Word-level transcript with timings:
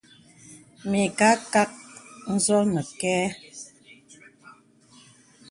Mə 0.89 0.97
ìkâ 1.07 1.29
kak 1.51 1.71
ǹzɔ̄ 2.33 2.61
nə 2.73 2.81
kɛ̂. 2.99 3.19